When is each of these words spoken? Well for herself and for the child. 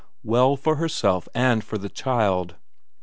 Well 0.23 0.55
for 0.55 0.77
herself 0.77 1.27
and 1.35 1.63
for 1.63 1.77
the 1.77 1.87
child. 1.87 2.55